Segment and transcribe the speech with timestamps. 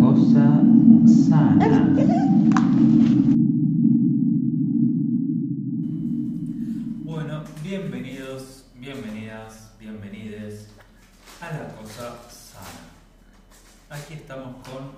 [0.00, 0.62] cosa
[1.26, 1.88] sana.
[7.04, 10.68] Bueno, bienvenidos, bienvenidas, bienvenides
[11.40, 12.80] a la cosa sana.
[13.90, 14.92] Aquí estamos con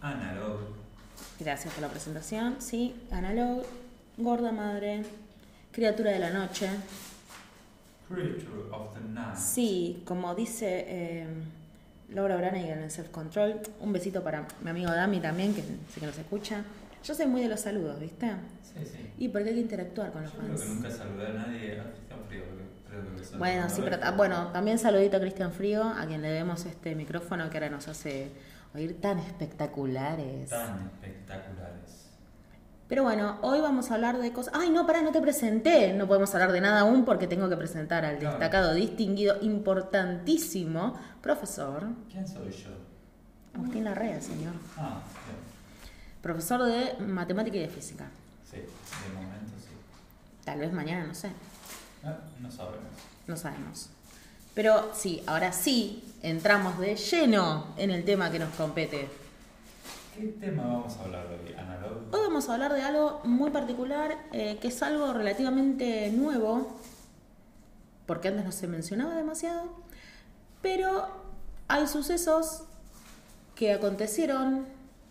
[0.00, 0.60] Analog.
[1.40, 2.56] Gracias por la presentación.
[2.60, 3.64] Sí, Analog,
[4.16, 5.02] gorda madre,
[5.72, 6.68] criatura de la noche.
[8.08, 9.36] Creature of the Night.
[9.36, 11.26] Sí, como dice eh,
[12.14, 16.06] Laura Branigan en Self Control, un besito para mi amigo Dami también, que sé que
[16.06, 16.62] nos escucha.
[17.04, 18.30] Yo soy muy de los saludos, ¿viste?
[18.62, 19.10] Sí, sí.
[19.18, 20.60] Y porque hay que interactuar con los Yo creo fans.
[20.62, 21.80] que nunca saludé a nadie.
[21.80, 25.82] A Cristian Frío, creo, creo que Bueno, sí, pero bueno, también saludito a Cristian Frío,
[25.84, 28.28] a quien le debemos este micrófono que ahora nos hace
[28.74, 30.48] oír tan espectaculares.
[30.50, 32.03] Tan espectaculares.
[32.94, 34.54] Pero bueno, hoy vamos a hablar de cosas.
[34.56, 35.92] ¡Ay, no, pará, no te presenté!
[35.94, 38.36] No podemos hablar de nada aún porque tengo que presentar al Claro.
[38.36, 42.70] destacado, distinguido, importantísimo profesor ¿Quién soy yo?
[43.52, 44.52] Agustín Larrea, señor.
[44.76, 45.36] Ah, bien.
[46.22, 48.04] Profesor de matemática y de física.
[48.48, 49.70] Sí, de momento sí.
[50.44, 51.30] Tal vez mañana, no sé.
[52.04, 52.78] Ah, no sabemos.
[53.26, 53.88] No sabemos.
[54.54, 59.08] Pero sí, ahora sí, entramos de lleno en el tema que nos compete.
[60.14, 62.04] ¿Qué tema vamos a hablar hoy, Analog?
[62.12, 66.78] Hoy vamos a hablar de algo muy particular, eh, que es algo relativamente nuevo,
[68.06, 69.64] porque antes no se mencionaba demasiado,
[70.62, 71.08] pero
[71.66, 72.62] hay sucesos
[73.56, 74.66] que acontecieron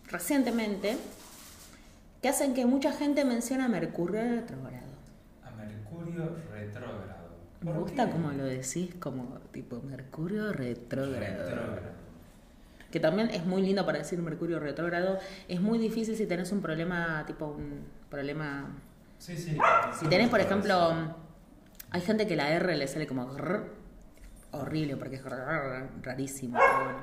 [0.06, 0.96] recientemente
[2.22, 4.86] que hacen que mucha gente mencione a Mercurio retrógrado.
[5.44, 7.28] A Mercurio retrógrado.
[7.60, 11.44] Me ¿Por gusta como lo decís, como tipo Mercurio retrógrado.
[11.44, 12.03] Retrógrado.
[12.94, 15.18] Que también es muy lindo para decir Mercurio retrógrado.
[15.48, 18.68] Es muy difícil si tenés un problema, tipo un problema
[19.18, 19.58] Sí, sí.
[19.98, 20.94] Si tenés, por ejemplo,
[21.90, 23.64] hay gente que la R le sale como grrr,
[24.52, 26.56] horrible porque es grrr, rarísimo.
[26.56, 26.98] pero bueno.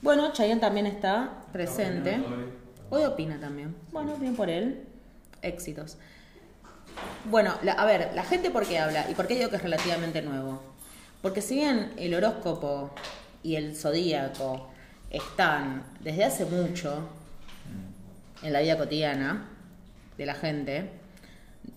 [0.00, 2.10] Bueno, Chayanne también está presente.
[2.20, 2.44] opinando hoy.
[3.00, 3.74] Hoy opina también.
[3.90, 4.84] Bueno, bien por él.
[5.42, 5.98] Éxitos.
[7.24, 9.62] Bueno, la- a ver, la gente por qué habla y por qué digo que es
[9.62, 10.62] relativamente nuevo.
[11.20, 12.92] Porque si bien el horóscopo
[13.42, 14.68] y el zodíaco
[15.10, 17.08] están desde hace mucho
[18.42, 19.48] en la vida cotidiana
[20.16, 20.90] de la gente,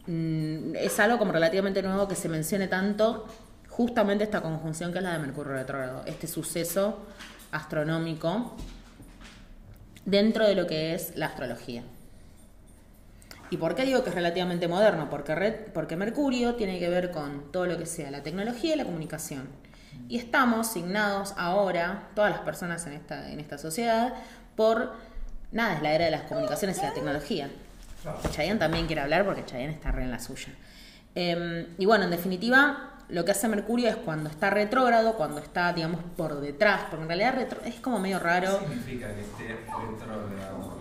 [0.08, 3.28] mm, es algo como relativamente nuevo que se mencione tanto
[3.70, 7.06] justamente esta conjunción que es la de Mercurio retrógrado, este suceso
[7.52, 8.56] astronómico
[10.06, 11.84] dentro de lo que es la astrología.
[13.50, 15.10] ¿Y por qué digo que es relativamente moderno?
[15.10, 18.86] Porque, porque Mercurio tiene que ver con todo lo que sea la tecnología y la
[18.86, 19.48] comunicación.
[20.10, 24.14] Y estamos signados ahora, todas las personas en esta, en esta sociedad,
[24.56, 24.94] por,
[25.52, 27.50] nada, es la era de las comunicaciones y la tecnología.
[28.32, 30.50] Chayanne también quiere hablar porque Chayanne está re en la suya.
[31.16, 35.72] Eh, y bueno, en definitiva, lo que hace Mercurio es cuando está retrógrado, cuando está,
[35.74, 38.60] digamos, por detrás, porque en realidad retro- es como medio raro.
[38.60, 40.80] ¿Qué significa que esté retrógrado?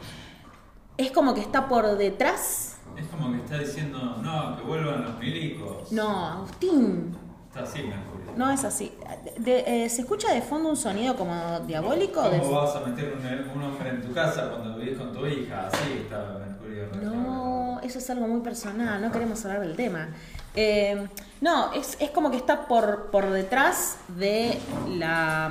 [0.97, 2.77] Es como que está por detrás.
[2.97, 5.91] Es como que está diciendo, no, que vuelvan los milicos.
[5.93, 7.17] No, Agustín,
[7.55, 8.33] Está así Mercurio.
[8.35, 8.93] no es así.
[9.37, 12.23] De- eh, ¿Se escucha de fondo un sonido como diabólico?
[12.23, 15.27] ¿Cómo De- vas a meter un, un hombre en tu casa cuando vivís con tu
[15.27, 15.67] hija?
[15.67, 16.87] Así está Mercurio.
[17.03, 20.09] No, eso es algo muy personal, no queremos hablar del tema.
[20.55, 21.07] Eh,
[21.43, 24.59] no, es, es como que está por, por detrás de,
[24.89, 25.51] la,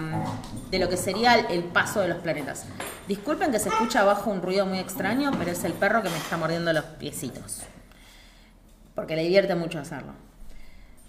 [0.71, 2.65] de lo que sería el, el paso de los planetas.
[3.07, 6.17] Disculpen que se escucha abajo un ruido muy extraño, pero es el perro que me
[6.17, 7.61] está mordiendo los piecitos.
[8.95, 10.13] Porque le divierte mucho hacerlo.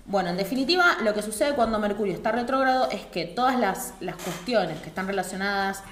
[0.04, 4.16] Bueno, en definitiva, lo que sucede cuando Mercurio está retrógrado es que todas las, las
[4.16, 5.82] cuestiones que están relacionadas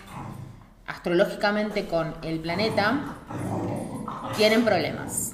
[0.87, 3.17] astrológicamente con el planeta
[4.37, 5.33] tienen problemas.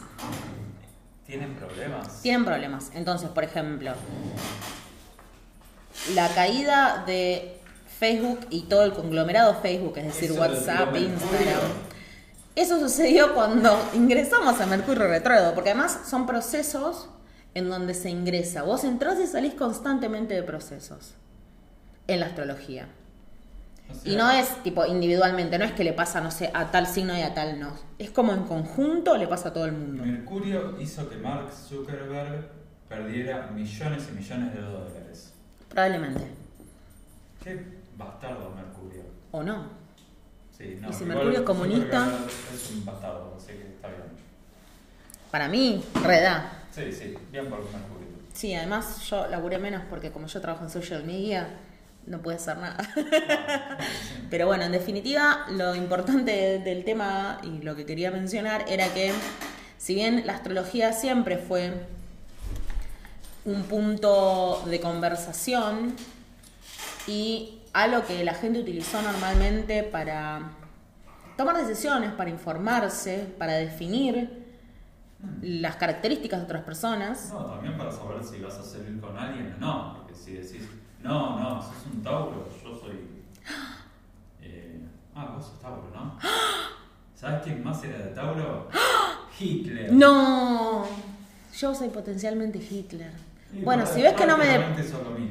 [1.27, 2.21] ¿Tienen problemas?
[2.23, 2.91] Tienen problemas.
[2.95, 3.93] Entonces, por ejemplo,
[6.15, 7.61] la caída de
[7.99, 11.61] Facebook y todo el conglomerado Facebook, es decir, Eso WhatsApp, Instagram.
[12.55, 17.09] Eso sucedió cuando ingresamos a Mercurio retrógrado, porque además son procesos
[17.57, 18.63] en donde se ingresa.
[18.65, 21.15] Vos entrás y salís constantemente de procesos
[22.07, 22.87] en la astrología.
[23.91, 26.71] O sea, Y no es tipo individualmente, no es que le pasa, no sé, a
[26.71, 27.73] tal signo y a tal no.
[27.99, 30.05] Es como en conjunto le pasa a todo el mundo.
[30.05, 32.47] Mercurio hizo que Mark Zuckerberg
[32.91, 35.33] perdiera millones y millones de dólares.
[35.71, 36.27] Probablemente.
[37.43, 37.65] Qué
[37.97, 39.03] bastardo Mercurio.
[39.31, 39.65] O no.
[40.59, 42.07] Sí, no, Y si Mercurio es comunista-
[42.53, 44.03] Es un bastardo, así que está bien.
[45.31, 46.53] Para mí, reda.
[46.77, 48.07] Sí, sí, bien por Mercurio.
[48.35, 51.49] Sí, además yo laburé menos porque como yo trabajo en social media,
[52.05, 52.87] no puede hacer nada.
[54.31, 59.11] Pero bueno, en definitiva, lo importante del tema y lo que quería mencionar era que
[59.79, 61.73] si bien la astrología siempre fue
[63.47, 65.95] un punto de conversación
[67.07, 70.51] y algo que la gente utilizó normalmente para
[71.39, 74.46] tomar decisiones, para informarse, para definir
[75.43, 77.35] las características de otras personas.
[77.39, 79.95] No, también para saber si vas a salir con alguien o no.
[79.99, 80.69] Porque si decís,
[81.03, 83.01] no, no, sos un Tauro, yo soy.
[84.43, 84.81] eh,
[85.15, 86.19] ah, vos sos Tauro, ¿no?
[87.15, 88.69] ¿Sabes quién más era de Tauro?
[89.39, 89.93] Hitler.
[89.93, 90.87] No,
[91.59, 93.13] yo soy potencialmente Hitler.
[93.61, 94.65] Y Bueno, si ves que no me de-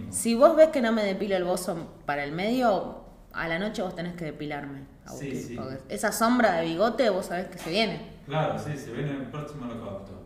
[0.10, 3.04] si vos ves que no me depilo el bozo para el medio,
[3.34, 4.84] a la noche vos tenés que depilarme.
[5.06, 5.58] Agustín, Sí, sí.
[5.90, 8.15] esa sombra de bigote vos sabés que se viene.
[8.26, 10.24] Claro, sí, se viene el próximo holocausto.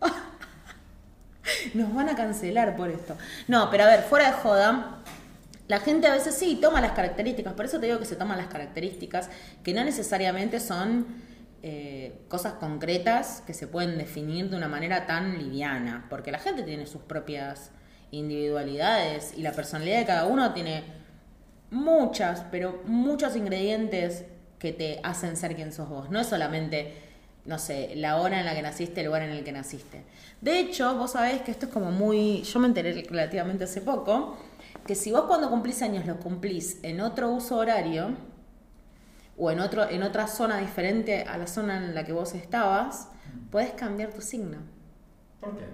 [1.74, 3.16] Nos van a cancelar por esto.
[3.48, 5.02] No, pero a ver, fuera de joda,
[5.68, 8.38] la gente a veces sí toma las características, por eso te digo que se toman
[8.38, 9.30] las características,
[9.62, 11.06] que no necesariamente son
[11.62, 16.62] eh, cosas concretas que se pueden definir de una manera tan liviana, porque la gente
[16.62, 17.70] tiene sus propias
[18.10, 20.84] individualidades y la personalidad de cada uno tiene
[21.70, 24.24] muchas, pero muchos ingredientes
[24.58, 26.10] que te hacen ser quien sos vos.
[26.10, 26.94] No es solamente,
[27.44, 30.04] no sé, la hora en la que naciste, el lugar en el que naciste.
[30.40, 32.42] De hecho, vos sabés que esto es como muy...
[32.42, 34.36] Yo me enteré relativamente hace poco,
[34.86, 38.10] que si vos cuando cumplís años los cumplís en otro uso horario,
[39.36, 43.08] o en, otro, en otra zona diferente a la zona en la que vos estabas,
[43.50, 44.58] podés cambiar tu signo.
[45.40, 45.64] ¿Por qué?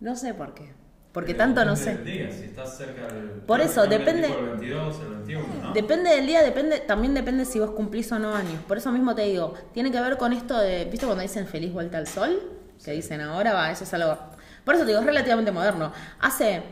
[0.00, 0.72] No sé por qué.
[1.12, 1.94] Porque Pero tanto no sé.
[1.96, 3.30] del día, si estás cerca del.
[3.46, 5.72] Por eso, depende- tipo El 22, el 21, ¿no?
[5.72, 8.62] Depende del día, depende, también depende si vos cumplís o no años.
[8.68, 11.72] Por eso mismo te digo, tiene que ver con esto de, ¿viste cuando dicen feliz
[11.72, 12.38] vuelta al sol?
[12.84, 14.16] Que dicen ahora, va, eso es algo.
[14.64, 15.92] Por eso te digo, es relativamente moderno.
[16.20, 16.62] Hace,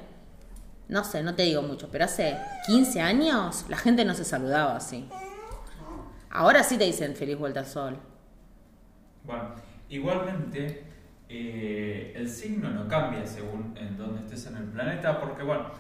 [0.89, 2.37] no sé, no te digo mucho, pero hace
[2.67, 5.09] 15 años la gente no se saludaba así.
[6.31, 7.99] Ahora sí te dicen feliz vuelta al sol.
[9.25, 9.55] Bueno,
[9.89, 10.85] igualmente,
[11.29, 15.71] eh, el signo no cambia según en dónde estés en el planeta, porque bueno,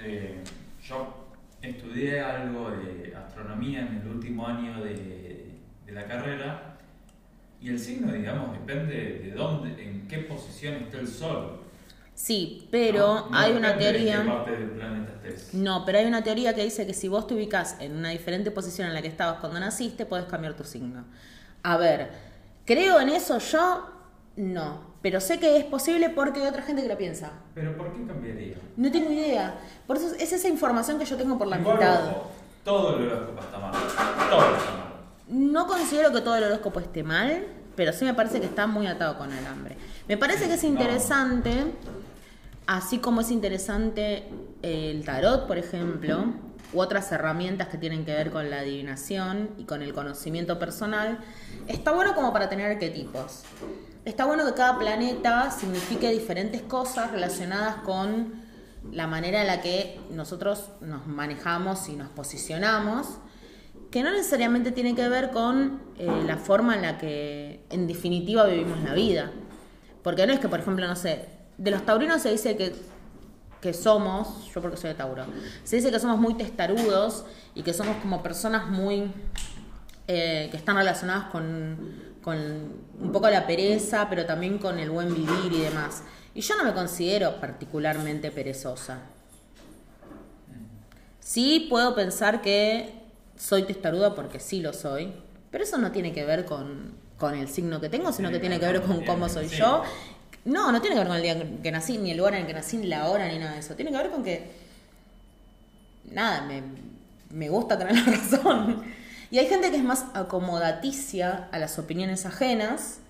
[0.00, 0.42] eh,
[0.82, 1.28] yo
[1.62, 5.52] estudié algo de astronomía en el último año de,
[5.86, 6.76] de la carrera
[7.60, 11.60] y el signo, digamos, depende de dónde, en qué posición esté el Sol.
[12.14, 14.32] Sí, pero No, no hay una depende de qué teoría.
[14.34, 15.54] parte del planeta estés.
[15.54, 18.50] No, pero hay una teoría que dice que si vos te ubicás en una diferente
[18.50, 21.04] posición en la que estabas cuando naciste, podés cambiar tu signo.
[21.62, 22.10] A ver,
[22.66, 23.88] ¿creo en eso yo?
[24.36, 24.92] No.
[25.02, 27.32] Pero sé que es posible porque hay otra gente que lo piensa.
[27.54, 28.56] Pero ¿por qué cambiaría?
[28.76, 29.58] No tengo idea.
[29.86, 32.06] Por eso es esa información que yo tengo por la Igual, mitad.
[32.08, 32.30] ojo,
[32.64, 33.72] todo el horóscopo está mal.
[33.72, 34.92] Todo está mal.
[35.28, 37.44] No considero que todo el horóscopo esté mal,
[37.74, 39.76] pero sí me parece que está muy atado con el hambre.
[40.08, 41.64] Me parece que es interesante,
[42.66, 44.28] así como es interesante
[44.62, 46.26] el tarot, por ejemplo,
[46.72, 51.18] u otras herramientas que tienen que ver con la adivinación y con el conocimiento personal,
[51.66, 53.42] está bueno como para tener arquetipos.
[54.04, 58.32] Está bueno que cada planeta signifique diferentes cosas relacionadas con
[58.90, 63.06] la manera en la que nosotros nos manejamos y nos posicionamos
[63.92, 68.44] que no necesariamente tiene que ver con eh, la forma en la que en definitiva
[68.46, 69.30] vivimos la vida.
[70.02, 71.28] Porque no es que, por ejemplo, no sé,
[71.58, 72.74] de los taurinos se dice que,
[73.60, 75.26] que somos, yo porque soy de Tauro,
[75.62, 79.12] se dice que somos muy testarudos y que somos como personas muy...
[80.08, 81.78] eh, que están relacionadas con,
[82.22, 82.72] con
[83.02, 86.02] un poco la pereza, pero también con el buen vivir y demás.
[86.34, 89.00] Y yo no me considero particularmente perezosa.
[91.20, 92.94] Sí puedo pensar que
[93.36, 95.12] soy testaruda porque sí lo soy,
[95.50, 98.58] pero eso no tiene que ver con, con el signo que tengo, sino que tiene
[98.58, 99.56] que ver con cómo soy Sí.
[99.56, 99.82] yo.
[100.44, 102.40] No, no tiene que ver con el día en que nací, ni el lugar en
[102.40, 103.74] el que nací, ni la hora, ni nada de eso.
[103.74, 104.50] Tiene que ver con que,
[106.10, 106.62] nada, me,
[107.30, 108.82] me gusta tener la razón.
[109.32, 113.00] Y hay gente que es más acomodaticia a las opiniones ajenas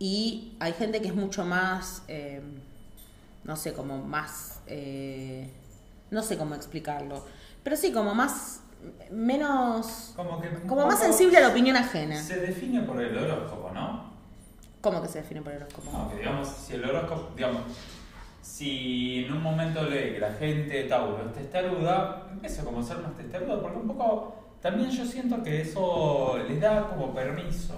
[0.00, 2.42] y hay gente que es mucho más, eh,
[3.44, 5.48] no sé, como más, eh,
[6.10, 7.24] no sé cómo explicarlo,
[7.62, 8.62] pero sí, como más,
[9.12, 12.20] menos, Como, que, como más sensible a la opinión ajena.
[12.20, 14.12] Se define por el horóscopo, ¿no?
[14.80, 15.88] ¿Cómo que se define por el horóscopo?
[15.92, 17.62] No, que digamos, si el horóscopo, digamos,
[18.42, 22.82] si en un momento lee que la gente de Tauro es testaruda, empieza como a
[22.82, 27.74] ser más testaruda, porque un poco también yo siento que eso les da como permiso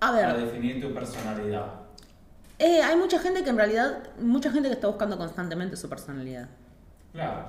[0.00, 1.66] A ver, definir tu personalidad.
[2.58, 6.48] eh, hay mucha gente que en realidad, mucha gente que está buscando constantemente su personalidad.
[7.12, 7.44] Claro.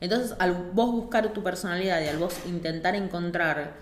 [0.00, 3.74] Entonces, al vos buscar tu personalidad y al vos intentar encontrar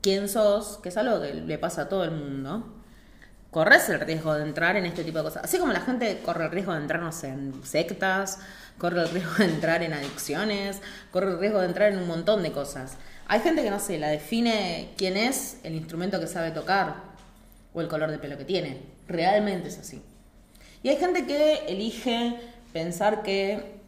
[0.00, 2.64] quién sos, que es algo que le pasa a todo el mundo,
[3.50, 5.44] corres el riesgo de entrar en este tipo de cosas.
[5.44, 8.38] Así como la gente corre el riesgo de entrar, no sé, en sectas,
[8.78, 10.80] corre el riesgo de entrar en adicciones,
[11.10, 12.96] corre el riesgo de entrar en un montón de cosas.
[13.26, 16.96] Hay gente que, no sé, la define quién es el instrumento que sabe tocar
[17.72, 18.82] o el color de pelo que tiene.
[19.06, 20.02] Realmente es así.
[20.82, 22.36] Y hay gente que elige
[22.72, 23.80] pensar que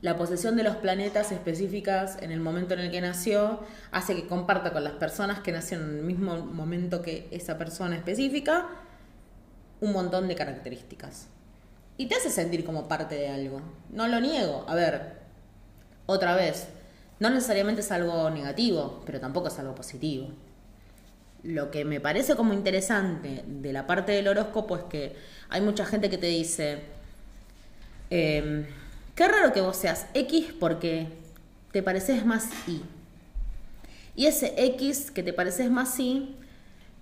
[0.00, 4.26] la posesión de los planetas específicas en el momento en el que nació hace que
[4.26, 8.66] comparta con las personas que nacieron en el mismo momento que esa persona específica
[9.80, 11.26] un montón de características.
[11.96, 13.60] Y te hace sentir como parte de algo.
[13.90, 14.64] No lo niego.
[14.68, 15.18] A ver,
[16.06, 16.68] otra vez,
[17.18, 20.28] no necesariamente es algo negativo, pero tampoco es algo positivo.
[21.42, 25.16] Lo que me parece como interesante de la parte del horóscopo es que
[25.48, 26.80] hay mucha gente que te dice,
[28.10, 28.66] eh,
[29.14, 31.08] qué raro que vos seas X porque
[31.72, 32.82] te pareces más Y.
[34.16, 36.36] Y ese X que te pareces más Y,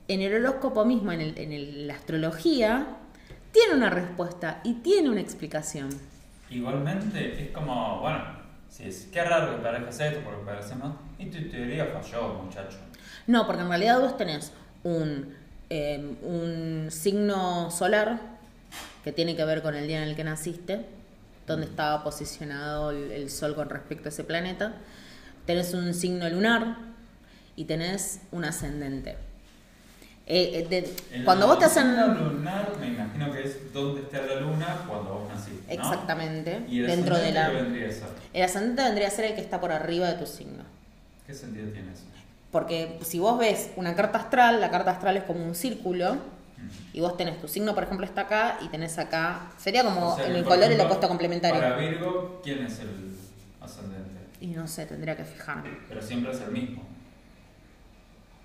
[0.09, 2.87] en el horóscopo mismo, en, el- en el- la astrología,
[3.53, 5.89] tiene una respuesta y tiene una explicación.
[6.51, 8.21] Igualmente es como, bueno,
[8.71, 10.95] si es, qué raro que parezcas esto porque pareces más.
[11.19, 12.79] Y tu teoría falló, muchacho.
[13.27, 14.53] No, porque en realidad vos tenés
[14.85, 15.35] un,
[15.71, 18.19] eh, un signo solar
[19.05, 20.87] que tiene que ver con el día en el que naciste,
[21.47, 24.75] donde estaba posicionado el, el Sol con respecto a ese planeta.
[25.47, 26.77] Tenés un signo lunar
[27.57, 29.17] y tenés un ascendente.
[30.31, 31.97] Eh, eh, de- cuando vos te hacen...
[31.97, 35.75] lunar, me imagino que es dónde está la luna cuando vos naciste.
[35.75, 35.83] ¿no?
[35.83, 36.61] Exactamente.
[36.69, 37.49] Y el dentro de la...
[37.49, 38.09] ¿qué vendría a ser?
[38.35, 40.65] El ascendente vendría a ser el que está por arriba de tu signo.
[41.27, 42.03] ¿Qué sentido tiene eso?
[42.53, 46.17] Porque si vos ves una carta astral, la carta astral es como un círculo
[46.59, 46.97] Mm.
[46.97, 49.53] y vos tenés tu signo, por ejemplo, está acá y tenés acá.
[49.59, 51.61] Sería como O sea, en el color y el opuesto complementario.
[51.61, 53.15] Para Virgo, ¿quién es el
[53.61, 54.11] ascendente?
[54.41, 55.71] Y no sé, tendría que fijarme.
[55.89, 56.83] Pero siempre es el mismo.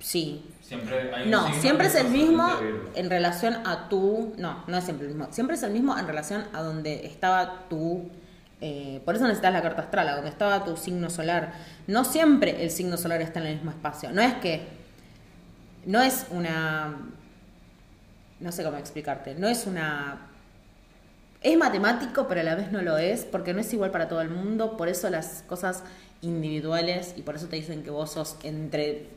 [0.03, 0.43] Sí.
[0.61, 2.45] Siempre hay un No, siempre es el mismo
[2.93, 4.33] en relación a tu.
[4.37, 5.31] No, no es siempre el mismo.
[5.31, 8.09] Siempre es el mismo en relación a donde estaba tu.
[8.59, 11.53] eh, por eso necesitas la carta astral, a donde estaba tu signo solar.
[11.87, 14.11] No siempre el signo solar está en el mismo espacio.
[14.11, 14.67] No es que.
[15.85, 16.97] No es una.
[18.41, 19.35] No sé cómo explicarte.
[19.35, 20.27] No es una.
[21.41, 24.21] Es matemático, pero a la vez no lo es, porque no es igual para todo
[24.21, 24.75] el mundo.
[24.77, 25.83] Por eso las cosas
[26.21, 29.07] individuales, y por eso te dicen que vos sos entre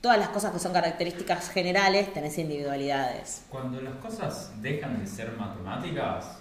[0.00, 3.44] todas las cosas que son características generales, tenés individualidades.
[3.48, 6.38] Cuando las cosas dejan de ser matemáticas,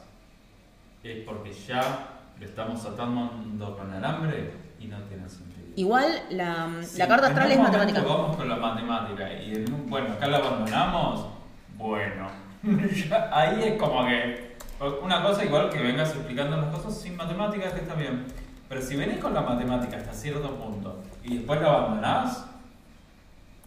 [1.03, 2.09] es porque ya
[2.39, 5.67] le estamos atando con alambre y no tiene sentido.
[5.75, 8.01] Igual la, Si la carta astral es matemática.
[8.01, 11.27] Vamos con la matemática y en bueno, acá la abandonamos.
[11.75, 12.27] Bueno,
[13.09, 14.57] ya ahí es como que
[15.01, 18.25] una cosa igual que vengas explicando las cosas sin matemáticas que está bien.
[18.67, 22.45] Pero si venís con la matemática hasta cierto punto y después la abandonás,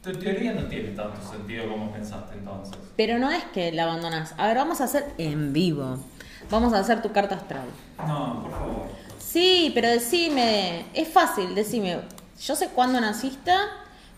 [0.03, 2.75] tu teoría no tiene tanto sentido como pensaste entonces.
[2.97, 4.35] Pero no es que la abandonás.
[4.39, 5.99] A ver, vamos a hacer en vivo.
[6.51, 7.69] Vamos a hacer tu carta astral.
[8.07, 8.89] No, por favor.
[9.19, 12.01] Sí, pero decime, es fácil, decime,
[12.43, 13.53] yo sé cuándo naciste,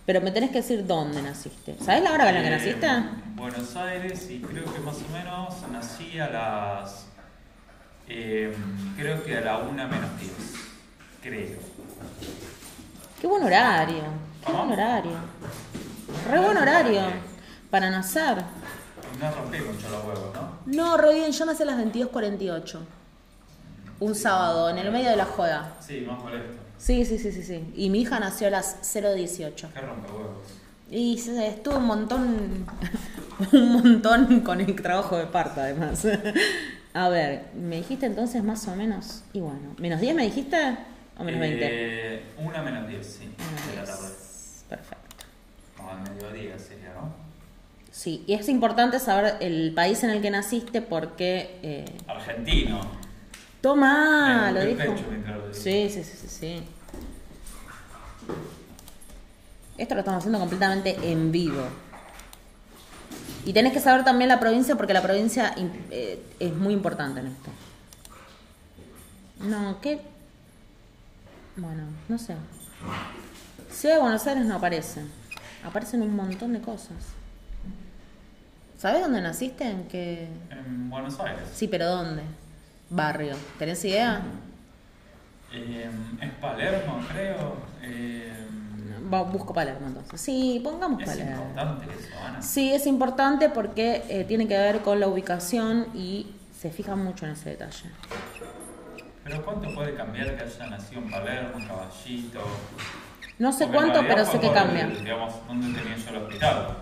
[0.07, 1.77] pero me tenés que decir dónde naciste.
[1.85, 2.87] ¿Sabes la hora en la que Eh, naciste?
[3.35, 7.07] Buenos Aires y creo que más o menos nací a las...
[8.09, 8.55] eh,
[8.97, 10.33] creo que a la una menos 10.
[11.23, 11.59] Creo.
[13.21, 14.03] Qué buen horario,
[14.47, 15.13] qué buen horario.
[16.31, 17.01] Re buen horario
[17.71, 18.43] para nacer.
[19.21, 20.53] No rompí mucho los huevos, ¿no?
[20.67, 22.79] No, re bien, yo nací a las 22.48.
[24.01, 25.75] Un sábado, en el medio de la joda.
[25.81, 26.55] Sí, más molesto.
[26.79, 27.73] Sí, sí, sí, sí, sí.
[27.77, 29.69] Y mi hija nació a las 0.18.
[29.73, 30.31] ¿Qué rompe huevos?
[30.91, 32.67] Y se- estuve un montón,
[33.53, 36.05] un montón con el trabajo de parto, además.
[36.95, 40.77] A ver, me dijiste entonces más o menos, y bueno, ¿menos 10 me dijiste?
[41.19, 41.59] ¿O menos 20?
[41.63, 43.35] Eh, una menos 10, sí.
[43.71, 43.97] De la 10.
[43.97, 44.15] tarde.
[44.73, 45.27] Perfecto.
[45.77, 47.13] Como al mediodía sería, ¿no?
[47.91, 51.59] Sí, y es importante saber el país en el que naciste porque...
[51.63, 52.81] eh, Argentino.
[53.61, 54.79] Toma, lo dijo.
[54.79, 55.53] pecho lo.
[55.53, 56.65] Sí, sí, sí, sí, sí.
[59.77, 61.65] Esto lo estamos haciendo completamente en vivo.
[63.45, 65.55] Y tenés que saber también la provincia porque la provincia
[65.91, 67.51] eh, es muy importante en esto.
[69.41, 70.01] No, ¿qué?
[71.57, 72.37] Bueno, no sé.
[73.73, 75.03] Ciudad de Buenos Aires no aparece.
[75.65, 76.97] Aparecen un montón de cosas.
[78.79, 79.65] ¿Sabes dónde naciste?
[79.69, 80.29] ¿En qué?
[80.51, 81.45] En Buenos Aires.
[81.55, 82.23] Sí, pero ¿dónde?
[82.91, 83.35] Barrio.
[83.59, 84.21] ¿Tenés idea?
[85.53, 87.57] Eh, es Palermo, creo.
[87.83, 88.47] Eh,
[89.13, 90.21] Va- busco Palermo entonces.
[90.21, 91.43] Sí, pongamos es Palermo.
[91.43, 92.43] importante eso, Ana.
[92.43, 97.27] Sí, es importante porque eh, tiene que ver con la ubicación y se fija mucho
[97.27, 97.91] en ese detalle.
[99.25, 102.41] Pero ¿cuánto puede cambiar que haya nacido en Palermo, en Caballito?
[103.39, 104.85] No sé cuánto, pero sé que cambia.
[104.85, 106.79] el, digamos, donde tenía yo el hospital.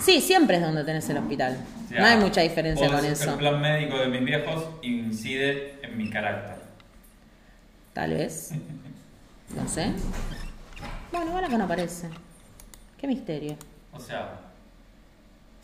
[0.00, 1.58] Sí, siempre es donde tenés el hospital.
[1.90, 3.32] No hay mucha diferencia con eso.
[3.32, 6.56] El plan médico de mis viejos incide en mi carácter.
[7.92, 8.52] Tal vez.
[9.54, 9.92] No sé.
[11.12, 12.08] Bueno, ahora que no aparece.
[12.96, 13.56] Qué misterio.
[13.92, 14.38] O sea,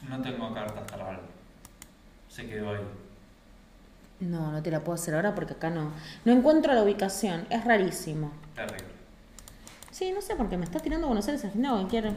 [0.09, 1.21] no tengo carta astral.
[2.29, 2.81] Se quedó ahí.
[4.21, 5.93] No, no te la puedo hacer ahora porque acá no.
[6.25, 7.47] No encuentro la ubicación.
[7.49, 8.33] Es rarísimo.
[8.55, 8.96] Terrible.
[9.97, 12.13] Sí, no sé por qué me está tirando Buenos Aires Argentina o cualquier.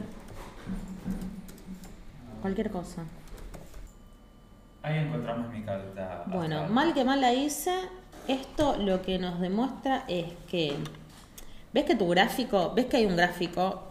[2.42, 3.04] Cualquier cosa.
[4.82, 6.24] Ahí encontramos mi carta.
[6.26, 7.74] Bueno, mal que mal la hice,
[8.28, 10.76] esto lo que nos demuestra es que,
[11.72, 13.84] ¿ves que tu gráfico, ves que hay un gráfico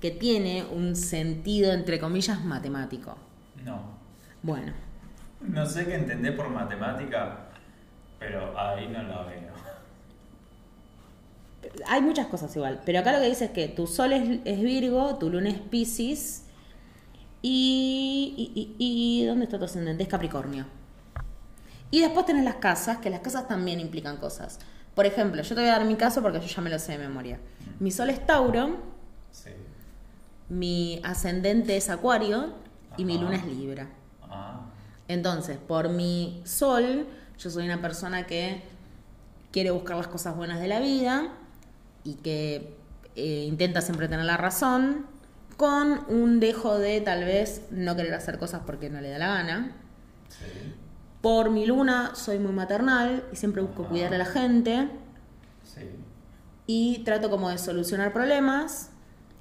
[0.00, 3.16] que tiene un sentido, entre comillas, matemático?
[3.64, 3.80] No.
[4.40, 4.72] Bueno,
[5.40, 7.38] No sé qué entendés por matemática,
[8.20, 9.55] pero ahí no la veo.
[11.86, 14.60] Hay muchas cosas igual, pero acá lo que dice es que tu sol es, es
[14.60, 16.44] Virgo, tu luna es Pisces
[17.42, 20.02] y, y, y- y ¿dónde está tu ascendente?
[20.02, 20.66] Es Capricornio.
[21.90, 24.58] Y después tenés las casas, que las casas también implican cosas.
[24.94, 26.92] Por ejemplo, yo te voy a dar mi caso porque yo ya me lo sé
[26.92, 27.38] de memoria.
[27.78, 28.76] Mi sol es Tauro,
[29.30, 29.50] Sí.
[30.48, 32.54] mi ascendente es Acuario
[32.96, 33.88] y mi luna es Libra.
[34.22, 34.62] Ah,
[35.08, 37.06] Entonces, por mi sol,
[37.38, 38.62] yo soy una persona que
[39.52, 41.30] quiere buscar las cosas buenas de la vida
[42.06, 42.74] y que
[43.16, 45.06] eh, intenta siempre tener la razón,
[45.56, 49.28] con un dejo de tal vez no querer hacer cosas porque no le da la
[49.28, 49.72] gana.
[50.28, 50.44] sí.
[51.22, 53.90] Por mi luna soy muy maternal y siempre busco Ajá.
[53.90, 54.88] cuidar a la gente
[55.64, 55.80] Sí.
[56.68, 58.90] y trato como de solucionar problemas.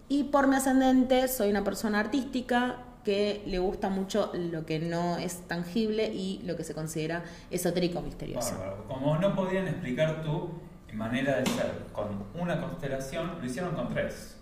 [0.08, 5.18] Y por mi ascendente soy una persona artística que le gusta mucho lo que no
[5.18, 8.58] es tangible y lo que se considera esotérico misterioso.
[8.58, 8.88] Bárbaro.
[8.88, 10.50] Como no podían explicar tu
[10.96, 14.38] manera de ser con una constelación, lo hicieron con tres.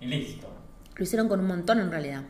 [0.00, 0.48] Y listo.
[0.94, 2.22] Lo hicieron con un montón en realidad.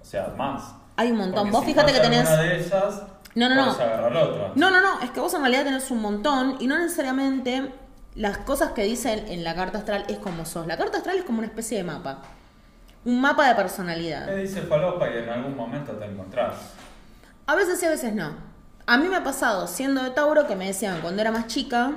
[0.00, 0.74] O sea, más.
[0.96, 1.50] Hay un montón.
[1.50, 2.28] Porque Vos si fíjate que tenés...
[2.28, 3.02] Una de esas,
[3.34, 3.70] No, no, no.
[3.72, 4.52] agarrar otra.
[4.54, 7.72] No, no, no, es que vos en realidad tenés un montón y no necesariamente
[8.14, 10.66] las cosas que dicen en la carta astral es como sos.
[10.66, 12.22] La carta astral es como una especie de mapa.
[13.04, 14.26] Un mapa de personalidad.
[14.26, 16.54] Te dice falopa y en algún momento te encontrás.
[17.46, 18.32] A veces sí, a veces no.
[18.86, 21.92] A mí me ha pasado, siendo de Tauro, que me decían cuando era más chica,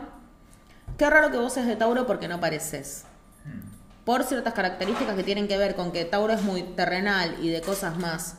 [0.97, 3.05] qué raro que vos seas de Tauro porque no pareces.
[3.45, 3.59] Hmm.
[4.05, 7.61] Por ciertas características que tienen que ver con que Tauro es muy terrenal y de
[7.61, 8.37] cosas más,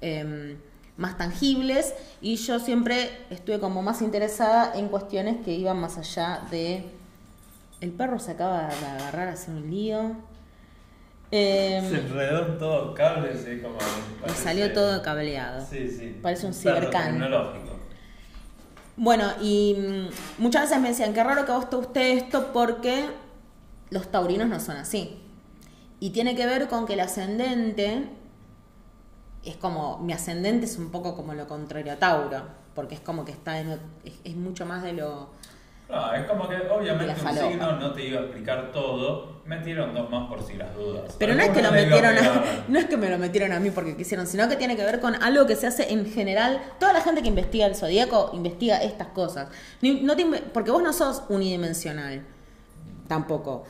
[0.00, 0.56] eh,
[0.96, 6.42] más tangibles, y yo siempre estuve como más interesada en cuestiones que iban más allá
[6.50, 6.90] de...
[7.80, 10.16] El perro se acaba de agarrar, hacer un lío.
[11.30, 13.76] Eh, Se enredó en todo cables y como.
[14.20, 15.64] parece- salió todo cableado.
[15.64, 16.18] Sí, sí.
[16.20, 17.12] Parece un cibercan.
[17.12, 17.77] tecnológico.
[19.00, 22.52] Bueno, y mm, muchas veces me decían, qué raro que a vos te guste esto
[22.52, 23.06] porque
[23.90, 25.22] los taurinos no son así.
[26.00, 28.08] Y tiene que ver con que el ascendente
[29.44, 32.42] es como, mi ascendente es un poco como lo contrario a Tauro,
[32.74, 33.78] porque es como que está en,
[34.24, 35.30] es mucho más de lo...
[35.88, 39.38] No, es como que obviamente un signo no te iba a explicar todo.
[39.46, 41.16] Metieron dos más por si las dudas.
[41.18, 43.70] Pero no es que lo metieron a, no es que me lo metieron a mí
[43.70, 46.60] porque quisieron, sino que tiene que ver con algo que se hace en general.
[46.78, 49.48] Toda la gente que investiga el zodíaco investiga estas cosas.
[49.80, 52.22] No te porque vos no sos unidimensional.
[53.08, 53.64] Tampoco.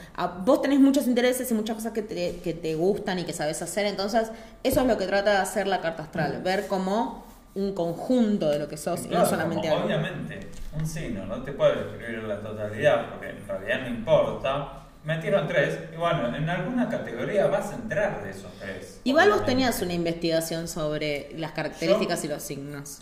[0.45, 3.63] Vos tenés muchos intereses y muchas cosas que te, que te gustan y que sabes
[3.63, 3.87] hacer.
[3.87, 4.33] Entonces,
[4.65, 6.43] eso es lo que trata de hacer la carta astral.
[6.43, 9.87] Ver como un conjunto de lo que sos y Claro, no solamente como algo.
[9.87, 14.73] obviamente, un signo no te puede describir la totalidad, porque en realidad no importa.
[15.05, 19.01] Metieron tres, y bueno, en alguna categoría vas a entrar de esos tres.
[19.05, 22.99] Igual vos tenías una investigación sobre las características Yo- y los signos.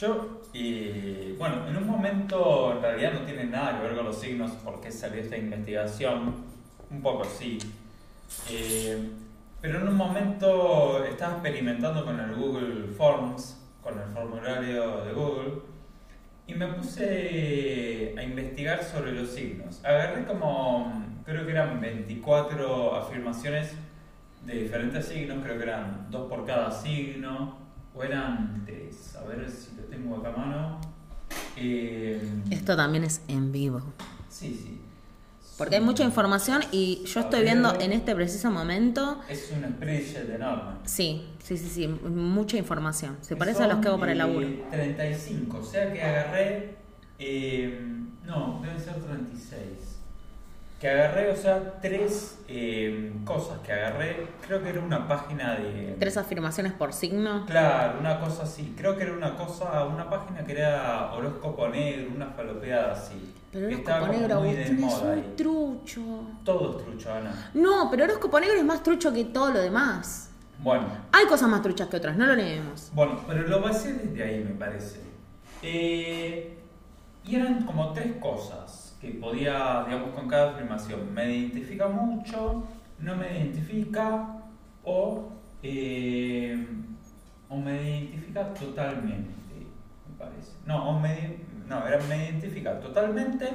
[0.00, 4.18] Yo, y bueno, en un momento en realidad no tiene nada que ver con los
[4.18, 6.34] signos porque salió esta investigación,
[6.90, 7.58] un poco sí.
[8.50, 9.10] Eh,
[9.60, 15.52] pero en un momento estaba experimentando con el Google Forms, con el formulario de Google,
[16.46, 19.84] y me puse a investigar sobre los signos.
[19.84, 23.72] Agarré como, creo que eran 24 afirmaciones
[24.44, 27.58] de diferentes signos, creo que eran dos por cada signo,
[27.94, 30.80] o eran tres, a ver si lo tengo acá a mano.
[31.56, 33.80] Eh, Esto también es en vivo.
[34.28, 34.80] sí, sí.
[35.60, 39.20] Porque hay mucha información y yo estoy viendo en este preciso momento.
[39.28, 40.78] Es un spreadsheet enorme.
[40.86, 43.18] Sí, sí, sí, sí, mucha información.
[43.20, 44.48] Se parece a los que hago para el eh, laburo.
[44.70, 46.76] 35, o sea que agarré.
[47.18, 47.78] eh,
[48.24, 49.99] no, deben ser 36.
[50.80, 54.26] Que agarré, o sea, tres eh, cosas que agarré.
[54.46, 55.94] Creo que era una página de.
[56.00, 57.44] Tres afirmaciones por signo.
[57.44, 58.74] Claro, una cosa así.
[58.78, 63.34] Creo que era una cosa, una página que era horóscopo negro, una falopeada así.
[63.52, 65.18] Pero horóscopo negro, muy vos de tenés moda ahí.
[65.18, 66.00] un trucho.
[66.44, 67.50] Todo es trucho, Ana.
[67.52, 70.30] No, pero horóscopo negro es más trucho que todo lo demás.
[70.62, 72.90] Bueno, Hay cosas más truchas que otras, no lo neguemos.
[72.94, 75.00] bueno, pero lo basé desde ahí, me parece.
[75.62, 76.56] Eh,
[77.26, 81.12] y eran como tres cosas que podía, digamos, con cada afirmación.
[81.14, 82.64] Me identifica mucho,
[82.98, 84.40] no me identifica
[84.84, 85.32] o,
[85.62, 86.66] eh,
[87.48, 89.30] o me identifica totalmente,
[90.08, 90.52] me parece.
[90.66, 93.48] No, o me, no, era me identifica totalmente,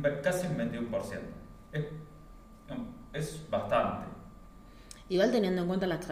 [0.04, 1.22] eh, casi un 21%.
[1.72, 1.86] Es,
[3.14, 4.08] es bastante.
[5.08, 6.06] Igual teniendo en cuenta las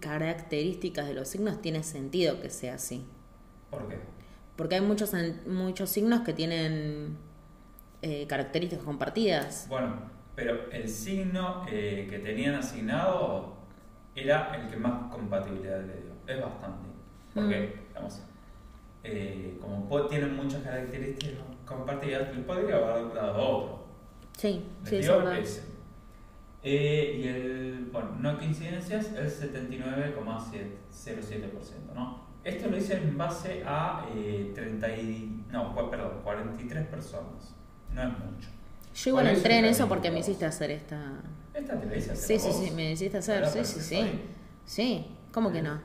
[0.00, 3.04] características de los signos, tiene sentido que sea así.
[3.70, 3.98] ¿Por qué?
[4.56, 5.12] Porque hay muchos,
[5.46, 7.16] muchos signos que tienen
[8.02, 9.66] eh, características compartidas.
[9.68, 9.94] Bueno,
[10.34, 13.54] pero el signo eh, que tenían asignado
[14.14, 16.12] era el que más compatibilidad le dio.
[16.26, 16.88] Es bastante.
[17.34, 18.22] Porque, digamos,
[19.04, 23.86] eh, como tienen muchas características compartidas, le podría haber dado otro.
[24.36, 25.38] Sí, sí, es verdad.
[26.62, 32.19] y el, bueno, no coincidencias, el 79,07%, ¿no?
[32.42, 34.06] Esto lo hice en base a
[34.54, 34.86] 30
[35.52, 37.54] no, perdón, 43 personas
[37.94, 38.48] no es mucho.
[38.94, 40.98] Yo igual entré en eso porque me hiciste hacer esta.
[41.52, 42.40] ¿Esta te la hice hacer?
[42.40, 44.20] Sí, sí, sí, me hiciste hacer, sí, sí, sí.
[44.64, 45.80] Sí, ¿cómo que no?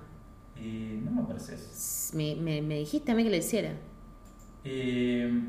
[0.55, 2.11] Y no me pareces.
[2.13, 3.71] Me, me, me dijiste a mí que lo hiciera.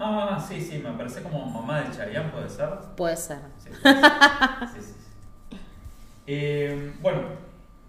[0.00, 2.68] ah, sí, sí, me parece como mamá de Chayanne, ¿puede ser?
[2.96, 3.38] Puede ser.
[3.58, 3.70] Sí,
[4.74, 4.92] sí, sí.
[6.28, 7.20] Eh, bueno,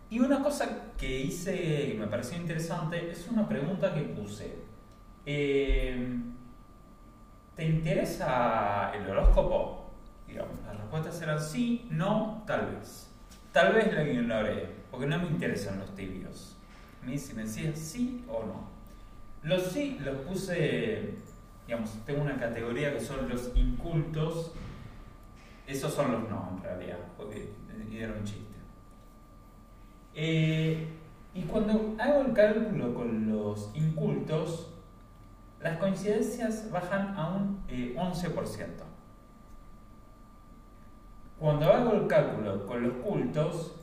[0.09, 4.55] y una cosa que hice me pareció interesante es una pregunta que puse.
[5.25, 6.17] Eh,
[7.55, 9.91] ¿Te interesa el horóscopo?
[10.27, 13.09] Digamos, las respuestas eran sí, no, tal vez.
[13.51, 16.55] Tal vez lo ignoré, porque no me interesan los tibios.
[17.01, 18.69] A mí si me decías sí o no.
[19.43, 21.15] Los sí los puse,
[21.65, 24.51] digamos, tengo una categoría que son los incultos.
[25.65, 27.49] Esos son los no, en realidad, porque
[27.91, 28.56] era un chiste.
[30.19, 30.87] Eh,
[31.35, 34.73] y cuando hago el cálculo con los incultos,
[35.61, 37.67] las coincidencias bajan a un 11%.
[37.69, 38.73] Eh,
[41.39, 43.75] Cuando hago el cálculo con los cultos,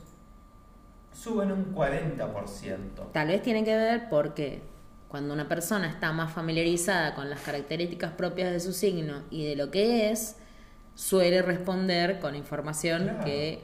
[1.13, 3.13] suben un 40%.
[3.13, 4.61] Tal vez tiene que ver porque
[5.07, 9.55] cuando una persona está más familiarizada con las características propias de su signo y de
[9.55, 10.35] lo que es,
[10.95, 13.61] suele responder con información que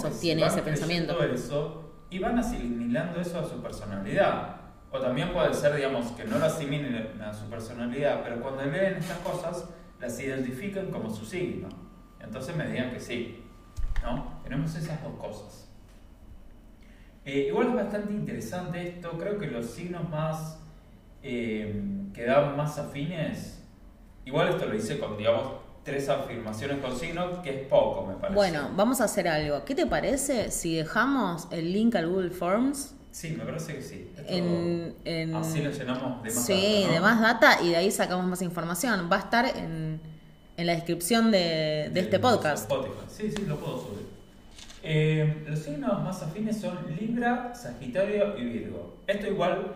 [0.00, 1.22] sostiene ese pensamiento.
[1.22, 4.56] Eso, y van asimilando eso a su personalidad.
[4.90, 8.96] O también puede ser, digamos, que no lo asimilen a su personalidad, pero cuando leen
[8.96, 9.68] estas cosas,
[10.00, 11.68] las identifican como su signo.
[12.20, 13.44] Entonces me digan que sí.
[14.02, 14.40] ¿no?
[14.42, 15.68] Tenemos esas dos cosas.
[17.24, 19.10] Eh, igual es bastante interesante esto.
[19.18, 20.60] Creo que los signos más
[21.22, 21.82] eh,
[22.14, 23.62] que dan más afines,
[24.24, 25.52] igual esto lo hice con, digamos,
[25.88, 28.34] tres afirmaciones con signos, que es poco, me parece.
[28.34, 29.64] Bueno, vamos a hacer algo.
[29.64, 34.10] ¿Qué te parece si dejamos el link al Google Forms Sí, me parece que sí.
[34.28, 36.40] En, así lo llenamos de más data.
[36.40, 39.08] Sí, de más data y de ahí sacamos más información.
[39.10, 40.00] Va a estar en,
[40.56, 42.70] en la descripción de, de, este podcast.
[43.08, 44.06] Sí, sí, lo puedo subir.
[44.84, 48.98] Eh, los signos más afines son Libra, Sagitario y Virgo.
[49.06, 49.72] Esto igual,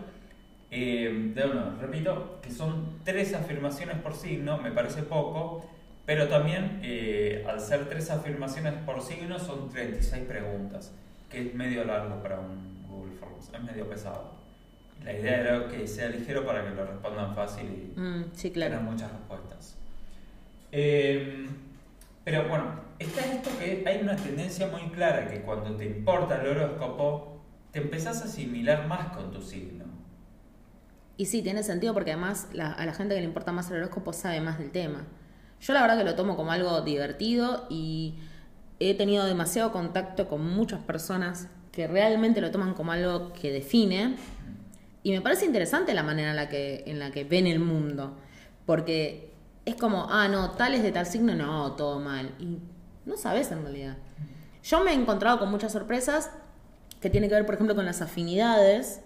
[0.71, 1.43] eh, de
[1.81, 5.65] repito, que son tres afirmaciones por signo, me parece poco,
[6.05, 10.93] pero también eh, al ser tres afirmaciones por signo son 36 preguntas,
[11.29, 12.73] que es medio largo para un
[13.53, 14.31] es medio pesado.
[15.03, 18.77] La idea era que sea ligero para que lo respondan fácil y mm, sí, claro.
[18.77, 19.77] tengan muchas respuestas.
[20.71, 21.47] Em,
[22.23, 22.65] pero bueno,
[22.99, 27.79] está esto que hay una tendencia muy clara que cuando te importa el horóscopo, te
[27.79, 29.83] empezás a asimilar más con tu signo.
[31.17, 34.13] Y sí, tiene sentido porque además a la gente que le importa más el horóscopo
[34.13, 35.05] sabe más del tema.
[35.63, 38.15] Yo la verdad que lo tomo como algo divertido y
[38.79, 44.17] he tenido demasiado contacto con muchas personas que realmente lo toman como algo que define.
[45.03, 48.17] Y me parece interesante la manera en la que, en la que ven el mundo.
[48.65, 49.31] Porque
[49.63, 52.35] es como, ah, no, tal es de tal signo, no, todo mal.
[52.39, 52.59] Y
[53.05, 53.95] no sabes en realidad.
[54.65, 56.29] Yo me he encontrado con muchas sorpresas
[56.99, 58.99] que tienen que ver, por ejemplo, con las afinidades.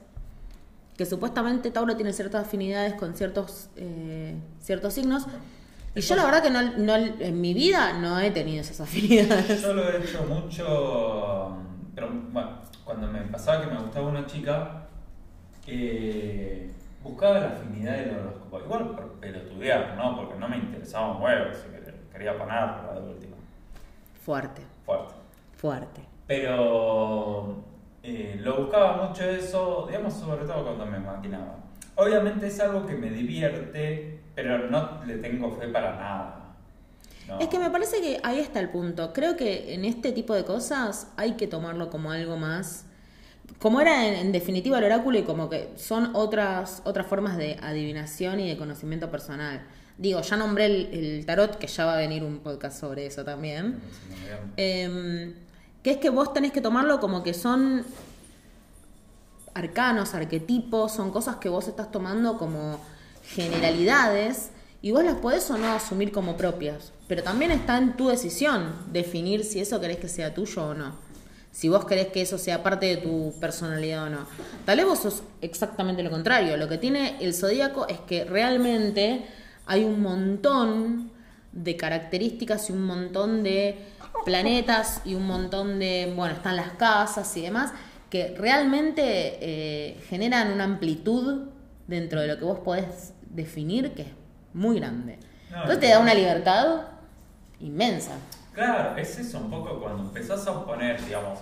[0.98, 5.28] Que supuestamente Tauro tiene ciertas afinidades con ciertos, eh, ciertos signos.
[5.96, 9.62] Y yo la verdad que no, en mi vida no he tenido esas afinidades.
[9.62, 11.58] Yo lo he hecho mucho
[11.98, 12.52] pero bueno,
[12.86, 14.84] cuando me pasaba que me gustaba una chica,
[15.66, 16.72] eh,
[17.02, 18.60] buscaba la afinidad del horóscopo.
[18.60, 20.16] Igual por pelotudear, ¿no?
[20.16, 21.46] Porque no me interesaba un huevo,
[22.14, 23.36] quería panar, pero de última.
[24.24, 24.62] Fuerte.
[24.86, 25.16] Fuerte.
[25.56, 26.02] Fuerte.
[26.28, 27.64] Pero
[28.04, 31.56] eh, lo buscaba mucho eso, digamos, sobre todo cuando me maquinaba.
[31.96, 36.54] Obviamente es algo que me divierte, pero no le tengo fe para nada.
[37.28, 37.40] No.
[37.40, 39.12] Es que me parece que ahí está el punto.
[39.12, 42.86] Creo que en este tipo de cosas hay que tomarlo como algo más.
[43.58, 47.58] Como era en, en definitiva el oráculo y como que son otras, otras formas de
[47.64, 49.64] adivinación y de conocimiento personal.
[49.98, 53.26] Digo, ya nombré el, el tarot, que ya va a venir un podcast sobre eso
[53.26, 53.80] también.
[54.56, 55.34] Eh,
[55.82, 57.84] que es que vos tenés que tomarlo como que son
[59.56, 62.80] arcanos, arquetipos, son cosas que vos estás tomando como
[63.28, 66.94] generalidades y vos las podés o no asumir como propias.
[67.08, 70.96] Pero también está en tu decisión definir si eso querés que sea tuyo o no.
[71.52, 74.28] Si vos querés que eso sea parte de tu personalidad o no.
[74.66, 76.56] Tal vez vos sos exactamente lo contrario.
[76.58, 79.26] Lo que tiene el zodíaco es que realmente
[79.66, 81.12] hay un montón
[81.52, 83.78] de características y un montón de
[84.26, 87.72] planetas y un montón de, bueno, están las casas y demás,
[88.10, 91.48] que realmente eh, generan una amplitud
[91.88, 94.08] dentro de lo que vos podés definir que es
[94.54, 95.18] muy grande.
[95.50, 96.88] No, Entonces te da una libertad
[97.62, 98.12] inmensa.
[98.54, 101.40] Claro, es eso un poco cuando empezás a poner, digamos,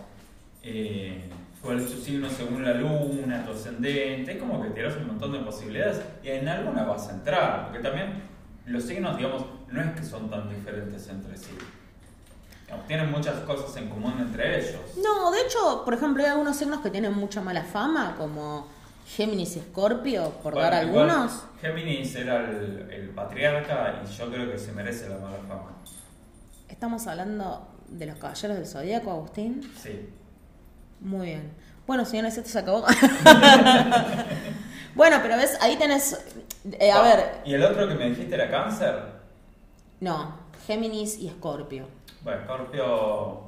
[0.62, 1.30] eh,
[1.62, 5.32] cuál es tu signo según la luna, tu ascendente, es como que tiras un montón
[5.32, 8.22] de posibilidades y en alguna vas a entrar, porque también
[8.66, 11.58] los signos, digamos, no es que son tan diferentes entre sí.
[12.66, 14.82] Digamos, tienen muchas cosas en común entre ellos.
[15.02, 18.68] No, de hecho, por ejemplo, hay algunos signos que tienen mucha mala fama, como
[19.06, 21.44] Géminis y Escorpio, por Bueno, dar igual, algunos.
[21.62, 25.72] Géminis era el, el patriarca y yo creo que se merece la mala fama.
[26.68, 29.62] Estamos hablando de los caballeros del zodíaco, Agustín.
[29.82, 30.10] Sí.
[31.00, 31.52] Muy bien.
[31.86, 32.84] Bueno, señores, esto se acabó.
[34.96, 36.20] bueno, pero ves, ahí tenés.
[36.80, 38.96] eh, a Pa, ver, ¿Y el otro que me dijiste era cáncer?
[40.00, 41.88] no, Géminis y Escorpio.
[42.24, 43.45] Bueno, Scorpio.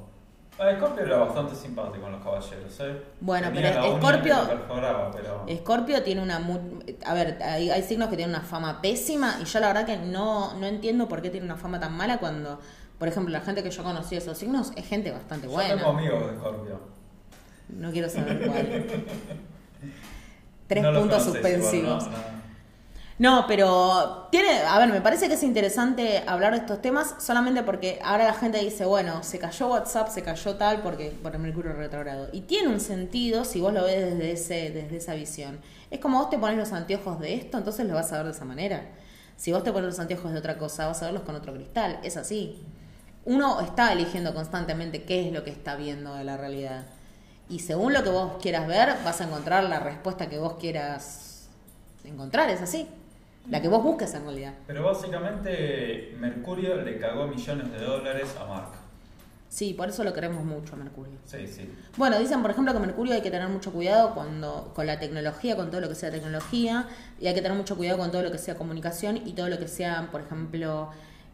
[0.58, 3.02] Bueno, Scorpio era bastante simpático con los caballeros, ¿eh?
[3.20, 5.44] Bueno, Tenía pero Scorpio- pero.
[5.46, 6.40] Escorpio tiene una.
[6.40, 9.86] mu- A ver, hay, hay signos que tienen una fama pésima y yo la verdad
[9.86, 12.58] que no, no entiendo por qué tiene una fama tan mala cuando,
[12.98, 15.76] por ejemplo, la gente que yo conocí de esos signos es gente bastante Yo buena.
[15.76, 16.80] tengo amigos de Scorpio.
[17.68, 18.66] No quiero saber cuál.
[20.66, 22.04] Tres No puntos igual, suspensivos.
[22.06, 22.37] no, no.
[23.18, 27.64] No, pero tiene, a ver, me parece que es interesante hablar de estos temas solamente
[27.64, 31.40] porque ahora la gente dice, bueno, se cayó WhatsApp, se cayó tal porque por el
[31.40, 32.28] Mercurio retrogrado.
[32.32, 35.58] Y tiene un sentido si vos lo ves desde ese desde esa visión.
[35.90, 38.32] Es como vos te pones los anteojos de esto, entonces lo vas a ver de
[38.32, 38.86] esa manera.
[39.36, 41.98] Si vos te pones los anteojos de otra cosa, vas a verlos con otro cristal,
[42.04, 42.62] es así.
[43.24, 46.84] Uno está eligiendo constantemente qué es lo que está viendo de la realidad.
[47.48, 51.48] Y según lo que vos quieras ver, vas a encontrar la respuesta que vos quieras
[52.04, 52.86] encontrar, es así.
[53.50, 54.54] La que vos busques en realidad.
[54.66, 58.68] Pero básicamente Mercurio le cagó millones de dólares a Mark.
[59.48, 61.14] Sí, por eso lo queremos mucho a Mercurio.
[61.24, 61.70] Sí, sí.
[61.96, 65.56] Bueno, dicen por ejemplo que Mercurio hay que tener mucho cuidado cuando con la tecnología,
[65.56, 66.86] con todo lo que sea tecnología,
[67.18, 69.58] y hay que tener mucho cuidado con todo lo que sea comunicación y todo lo
[69.58, 70.90] que sea, por ejemplo,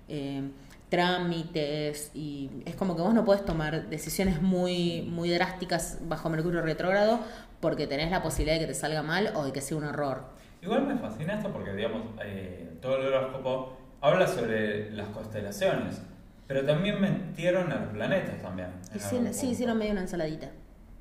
[0.09, 0.43] eh,
[0.89, 6.61] trámites y es como que vos no podés tomar decisiones muy muy drásticas bajo Mercurio
[6.63, 7.19] retrógrado
[7.61, 10.34] porque tenés la posibilidad de que te salga mal o de que sea un error.
[10.65, 16.01] Igual me fascina esto porque, digamos, eh, todo el horóscopo habla sobre las constelaciones,
[16.47, 18.69] pero también metieron a los planetas también.
[18.95, 20.49] Hicieron- sí, hicieron medio una ensaladita.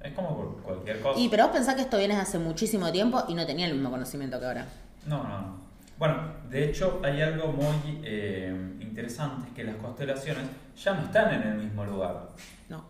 [0.02, 1.18] Es como por cualquier cosa.
[1.18, 3.90] Y pero vos pensás que esto viene hace muchísimo tiempo y no tenía el mismo
[3.90, 4.66] conocimiento que ahora.
[5.06, 5.64] No, no, no.
[5.98, 6.18] Bueno,
[6.50, 10.44] de hecho hay algo muy eh, interesante, es que las constelaciones
[10.76, 12.32] ya no están en el mismo lugar.
[12.68, 12.84] No.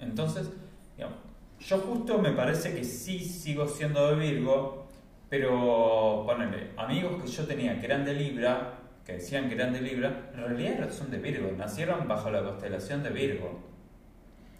[0.00, 0.48] Entonces,
[0.96, 1.18] digamos,
[1.60, 4.83] yo justo me parece que sí sigo siendo de Virgo,
[5.38, 9.80] pero ponele, amigos que yo tenía que eran de Libra, que decían que eran de
[9.80, 13.60] Libra, en realidad son de Virgo, nacieron bajo la constelación de Virgo.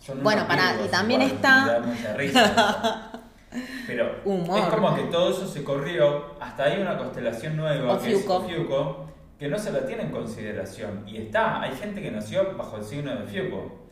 [0.01, 3.13] Son Bueno, Virgos y también igual, está- mucha risa.
[3.87, 4.59] Pero Humor.
[4.59, 8.35] es como que todo eso se corrió, hasta hay una constelación nueva que es Ofiuco.
[8.39, 9.07] Ofiuco,
[9.39, 11.05] que no se la tiene en consideración.
[11.07, 13.84] Y está, hay gente que nació bajo el signo de Ofiuco.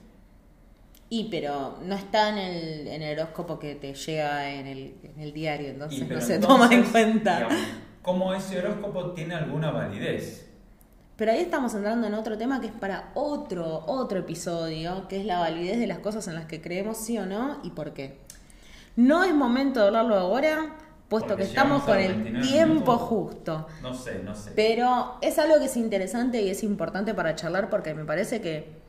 [1.14, 5.20] Y pero no está en el, en el horóscopo que te llega en el, en
[5.20, 7.36] el diario, entonces Y, no se entonces, toma en cuenta.
[7.36, 7.58] digamos,
[8.00, 10.48] ¿Cómo ese horóscopo tiene alguna validez?
[11.16, 15.26] Pero ahí estamos entrando en otro tema que es para otro, otro episodio, que es
[15.26, 18.16] la validez de las cosas en las que creemos sí o no y por qué.
[18.96, 20.76] No es momento de hablarlo ahora,
[21.10, 23.66] puesto Porque que estamos con el 29 tiempo justo.
[23.82, 24.52] No sé, no sé.
[24.56, 28.80] Pero es algo que es interesante y es importante para charlar porque me parece que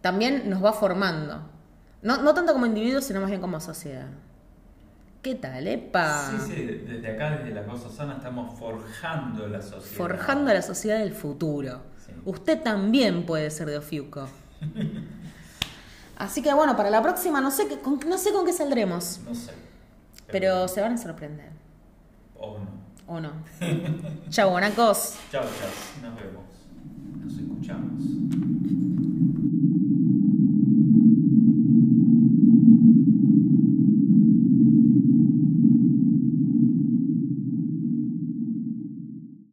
[0.00, 1.59] también nos va formando.
[2.02, 4.06] No, no tanto como individuos, sino más bien como sociedad.
[5.22, 6.30] ¿Qué tal, epa?
[6.30, 9.96] Sí, sí, desde acá, desde la cosa sana, estamos forjando la sociedad.
[9.96, 11.82] Forjando la sociedad del futuro.
[12.06, 12.12] Sí.
[12.24, 14.26] Usted también puede ser de Ofiuco.
[16.16, 19.34] Así que bueno, para la próxima no sé, con, no sé con qué saldremos, No
[19.34, 19.52] sé.
[20.30, 21.50] pero se van a sorprender.
[22.38, 22.80] O no.
[23.06, 23.32] ¿O no?
[24.30, 25.16] Chau, bonacos.
[25.30, 26.10] Chao, chao.
[26.10, 28.19] Nos vemos.